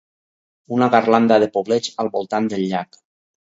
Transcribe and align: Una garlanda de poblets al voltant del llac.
Una 0.77 0.87
garlanda 0.95 1.39
de 1.45 1.51
poblets 1.59 1.95
al 2.05 2.13
voltant 2.19 2.51
del 2.55 2.69
llac. 2.75 3.03